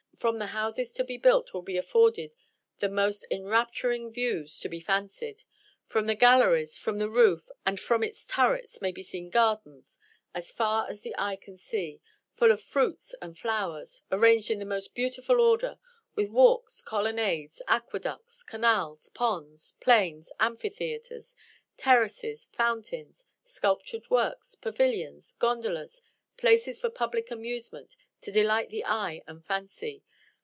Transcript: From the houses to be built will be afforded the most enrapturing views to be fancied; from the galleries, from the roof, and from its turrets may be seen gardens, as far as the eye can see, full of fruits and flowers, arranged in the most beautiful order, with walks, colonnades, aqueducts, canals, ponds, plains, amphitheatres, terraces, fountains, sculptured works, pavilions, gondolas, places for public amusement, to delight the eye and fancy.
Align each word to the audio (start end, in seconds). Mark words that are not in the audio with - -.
From 0.21 0.37
the 0.37 0.45
houses 0.53 0.93
to 0.93 1.03
be 1.03 1.17
built 1.17 1.51
will 1.51 1.63
be 1.63 1.77
afforded 1.77 2.35
the 2.77 2.89
most 2.89 3.25
enrapturing 3.31 4.11
views 4.11 4.59
to 4.59 4.69
be 4.69 4.79
fancied; 4.79 5.41
from 5.87 6.05
the 6.05 6.13
galleries, 6.13 6.77
from 6.77 6.99
the 6.99 7.09
roof, 7.09 7.49
and 7.65 7.79
from 7.79 8.03
its 8.03 8.27
turrets 8.27 8.83
may 8.83 8.91
be 8.91 9.01
seen 9.01 9.31
gardens, 9.31 9.99
as 10.35 10.51
far 10.51 10.87
as 10.87 11.01
the 11.01 11.15
eye 11.17 11.37
can 11.37 11.57
see, 11.57 12.01
full 12.35 12.51
of 12.51 12.61
fruits 12.61 13.15
and 13.19 13.35
flowers, 13.35 14.03
arranged 14.11 14.51
in 14.51 14.59
the 14.59 14.63
most 14.65 14.93
beautiful 14.93 15.41
order, 15.41 15.79
with 16.13 16.29
walks, 16.29 16.83
colonnades, 16.83 17.59
aqueducts, 17.67 18.43
canals, 18.43 19.09
ponds, 19.15 19.71
plains, 19.79 20.31
amphitheatres, 20.39 21.35
terraces, 21.77 22.47
fountains, 22.51 23.25
sculptured 23.43 24.07
works, 24.11 24.53
pavilions, 24.53 25.33
gondolas, 25.39 26.03
places 26.37 26.77
for 26.79 26.91
public 26.91 27.31
amusement, 27.31 27.95
to 28.21 28.31
delight 28.31 28.69
the 28.69 28.85
eye 28.85 29.23
and 29.25 29.43
fancy. 29.43 30.03